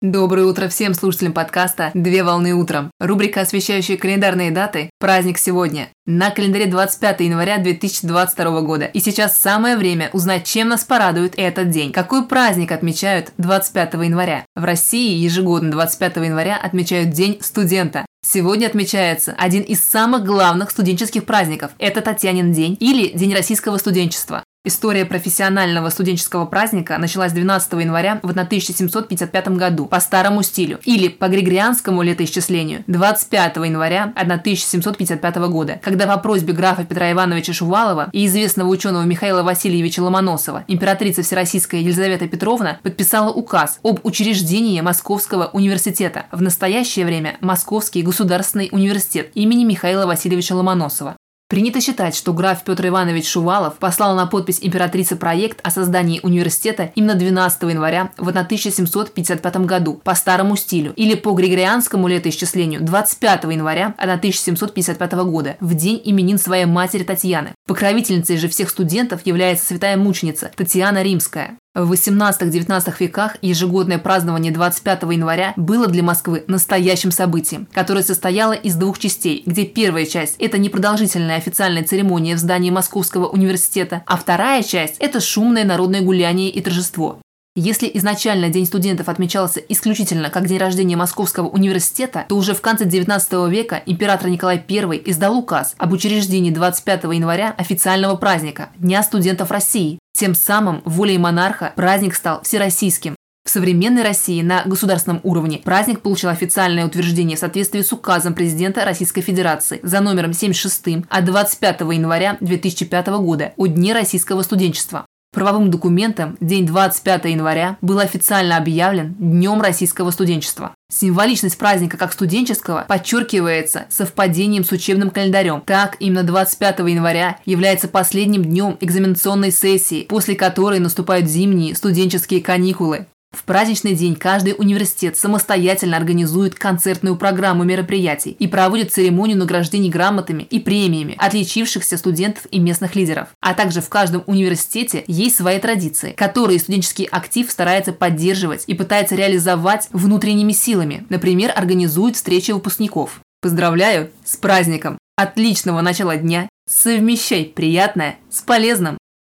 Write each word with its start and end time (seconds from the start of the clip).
Доброе 0.00 0.44
утро 0.44 0.68
всем 0.68 0.94
слушателям 0.94 1.32
подкаста 1.32 1.90
«Две 1.92 2.22
волны 2.22 2.54
утром». 2.54 2.92
Рубрика, 3.00 3.40
освещающая 3.40 3.96
календарные 3.96 4.52
даты 4.52 4.90
«Праздник 5.00 5.38
сегодня». 5.38 5.88
На 6.06 6.30
календаре 6.30 6.66
25 6.66 7.18
января 7.22 7.58
2022 7.58 8.60
года. 8.60 8.84
И 8.84 9.00
сейчас 9.00 9.36
самое 9.36 9.76
время 9.76 10.08
узнать, 10.12 10.44
чем 10.44 10.68
нас 10.68 10.84
порадует 10.84 11.34
этот 11.36 11.70
день. 11.70 11.90
Какой 11.90 12.24
праздник 12.24 12.70
отмечают 12.70 13.32
25 13.38 13.94
января? 13.94 14.44
В 14.54 14.62
России 14.62 15.18
ежегодно 15.18 15.72
25 15.72 16.16
января 16.18 16.56
отмечают 16.58 17.10
День 17.10 17.38
студента. 17.40 18.06
Сегодня 18.24 18.66
отмечается 18.66 19.34
один 19.36 19.62
из 19.62 19.82
самых 19.82 20.22
главных 20.22 20.70
студенческих 20.70 21.24
праздников– 21.24 21.72
это 21.78 22.02
Татьянин 22.02 22.52
день 22.52 22.76
или 22.78 23.08
День 23.08 23.34
российского 23.34 23.78
студенчества. 23.78 24.44
История 24.68 25.06
профессионального 25.06 25.88
студенческого 25.88 26.44
праздника 26.44 26.98
началась 26.98 27.32
12 27.32 27.72
января 27.72 28.20
в 28.22 28.28
1755 28.28 29.48
году 29.56 29.86
по 29.86 29.98
старому 29.98 30.42
стилю 30.42 30.78
или 30.84 31.08
по 31.08 31.28
григорианскому 31.28 32.02
летоисчислению 32.02 32.84
25 32.86 33.56
января 33.56 34.12
1755 34.14 35.36
года, 35.48 35.80
когда 35.82 36.06
по 36.06 36.18
просьбе 36.18 36.52
графа 36.52 36.84
Петра 36.84 37.10
Ивановича 37.10 37.54
Шувалова 37.54 38.10
и 38.12 38.26
известного 38.26 38.68
ученого 38.68 39.04
Михаила 39.04 39.42
Васильевича 39.42 40.00
Ломоносова 40.00 40.64
императрица 40.68 41.22
Всероссийская 41.22 41.80
Елизавета 41.80 42.28
Петровна 42.28 42.78
подписала 42.82 43.32
указ 43.32 43.80
об 43.82 44.00
учреждении 44.02 44.82
Московского 44.82 45.46
университета, 45.54 46.26
в 46.30 46.42
настоящее 46.42 47.06
время 47.06 47.38
Московский 47.40 48.02
государственный 48.02 48.68
университет 48.70 49.30
имени 49.32 49.64
Михаила 49.64 50.04
Васильевича 50.04 50.52
Ломоносова. 50.52 51.16
Принято 51.48 51.80
считать, 51.80 52.14
что 52.14 52.34
граф 52.34 52.62
Петр 52.62 52.88
Иванович 52.88 53.26
Шувалов 53.30 53.78
послал 53.78 54.14
на 54.14 54.26
подпись 54.26 54.58
императрицы 54.60 55.16
проект 55.16 55.60
о 55.62 55.70
создании 55.70 56.20
университета 56.22 56.92
именно 56.94 57.14
12 57.14 57.62
января 57.62 58.12
в 58.18 58.28
1755 58.28 59.56
году 59.64 59.94
по 60.04 60.14
старому 60.14 60.56
стилю 60.56 60.92
или 60.94 61.14
по 61.14 61.32
григорианскому 61.32 62.06
летоисчислению 62.06 62.82
25 62.82 63.44
января 63.44 63.94
1755 63.96 65.12
года 65.24 65.56
в 65.60 65.72
день 65.72 66.02
именин 66.04 66.36
своей 66.38 66.66
матери 66.66 67.02
Татьяны. 67.02 67.54
Покровительницей 67.66 68.36
же 68.36 68.48
всех 68.48 68.68
студентов 68.68 69.24
является 69.24 69.64
святая 69.64 69.96
мученица 69.96 70.50
Татьяна 70.54 71.02
Римская. 71.02 71.57
В 71.74 71.92
18-19 71.92 72.94
веках 72.98 73.36
ежегодное 73.40 73.98
празднование 73.98 74.50
25 74.50 75.02
января 75.02 75.52
было 75.56 75.86
для 75.86 76.02
Москвы 76.02 76.44
настоящим 76.48 77.10
событием, 77.12 77.68
которое 77.72 78.02
состояло 78.02 78.52
из 78.52 78.74
двух 78.74 78.98
частей, 78.98 79.42
где 79.46 79.64
первая 79.64 80.06
часть– 80.06 80.36
это 80.38 80.58
непродолжительная 80.58 81.36
официальная 81.36 81.84
церемония 81.84 82.34
в 82.34 82.38
здании 82.38 82.70
Московского 82.70 83.28
университета, 83.28 84.02
а 84.06 84.16
вторая 84.16 84.62
часть– 84.62 84.96
это 84.98 85.20
шумное 85.20 85.64
народное 85.64 86.00
гуляние 86.00 86.50
и 86.50 86.60
торжество. 86.60 87.20
Если 87.60 87.90
изначально 87.94 88.50
День 88.50 88.66
студентов 88.66 89.08
отмечался 89.08 89.58
исключительно 89.58 90.30
как 90.30 90.46
день 90.46 90.58
рождения 90.58 90.94
Московского 90.94 91.48
университета, 91.48 92.24
то 92.28 92.36
уже 92.36 92.54
в 92.54 92.60
конце 92.60 92.84
XIX 92.84 93.50
века 93.50 93.82
император 93.84 94.28
Николай 94.28 94.64
I 94.68 95.02
издал 95.06 95.36
указ 95.36 95.74
об 95.76 95.92
учреждении 95.92 96.52
25 96.52 97.02
января 97.14 97.52
официального 97.58 98.14
праздника– 98.14 98.68
Дня 98.78 99.02
студентов 99.02 99.50
России. 99.50 99.98
Тем 100.16 100.36
самым, 100.36 100.82
волей 100.84 101.18
монарха, 101.18 101.72
праздник 101.74 102.14
стал 102.14 102.42
всероссийским. 102.42 103.16
В 103.44 103.50
современной 103.50 104.04
России 104.04 104.40
на 104.40 104.62
государственном 104.64 105.20
уровне 105.24 105.58
праздник 105.58 106.00
получил 106.00 106.30
официальное 106.30 106.86
утверждение 106.86 107.36
в 107.36 107.40
соответствии 107.40 107.82
с 107.82 107.92
указом 107.92 108.34
президента 108.34 108.84
Российской 108.84 109.22
Федерации 109.22 109.80
за 109.82 109.98
номером 109.98 110.32
76 110.32 111.06
от 111.08 111.24
25 111.24 111.80
января 111.80 112.36
2005 112.40 113.08
года 113.08 113.52
о 113.56 113.66
Дне 113.66 113.94
российского 113.94 114.42
студенчества. 114.42 115.06
Правовым 115.38 115.70
документом 115.70 116.36
день 116.40 116.66
25 116.66 117.26
января 117.26 117.78
был 117.80 118.00
официально 118.00 118.56
объявлен 118.56 119.14
Днем 119.20 119.62
российского 119.62 120.10
студенчества. 120.10 120.74
Символичность 120.90 121.56
праздника 121.58 121.96
как 121.96 122.12
студенческого 122.12 122.84
подчеркивается 122.88 123.86
совпадением 123.88 124.64
с 124.64 124.72
учебным 124.72 125.10
календарем. 125.10 125.60
Так, 125.60 125.96
именно 126.00 126.24
25 126.24 126.80
января 126.80 127.38
является 127.44 127.86
последним 127.86 128.42
днем 128.42 128.78
экзаменационной 128.80 129.52
сессии, 129.52 130.06
после 130.08 130.34
которой 130.34 130.80
наступают 130.80 131.28
зимние 131.28 131.76
студенческие 131.76 132.40
каникулы. 132.40 133.06
В 133.30 133.44
праздничный 133.44 133.94
день 133.94 134.16
каждый 134.16 134.54
университет 134.56 135.16
самостоятельно 135.16 135.96
организует 135.96 136.54
концертную 136.54 137.14
программу 137.16 137.62
мероприятий 137.62 138.30
и 138.30 138.46
проводит 138.46 138.92
церемонию 138.92 139.38
награждений 139.38 139.90
грамотами 139.90 140.42
и 140.44 140.58
премиями 140.58 141.14
отличившихся 141.18 141.98
студентов 141.98 142.46
и 142.50 142.58
местных 142.58 142.96
лидеров. 142.96 143.28
А 143.40 143.54
также 143.54 143.80
в 143.80 143.88
каждом 143.88 144.24
университете 144.26 145.04
есть 145.06 145.36
свои 145.36 145.58
традиции, 145.60 146.12
которые 146.12 146.58
студенческий 146.58 147.04
актив 147.04 147.50
старается 147.50 147.92
поддерживать 147.92 148.64
и 148.66 148.74
пытается 148.74 149.14
реализовать 149.14 149.88
внутренними 149.92 150.52
силами. 150.52 151.06
Например, 151.08 151.52
организует 151.54 152.16
встречи 152.16 152.50
выпускников. 152.50 153.20
Поздравляю 153.40 154.10
с 154.24 154.36
праздником! 154.36 154.98
Отличного 155.16 155.80
начала 155.80 156.16
дня! 156.16 156.48
Совмещай 156.68 157.44
приятное 157.44 158.18
с 158.30 158.40
полезным! 158.42 158.97